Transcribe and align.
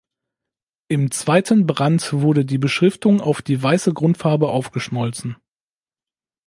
Im 0.87 1.11
zweiten 1.11 1.67
Brand 1.67 2.11
wurde 2.11 2.43
die 2.43 2.57
Beschriftung 2.57 3.21
auf 3.21 3.43
die 3.43 3.61
weiße 3.61 3.93
Grundfarbe 3.93 4.49
aufgeschmolzen. 4.49 5.35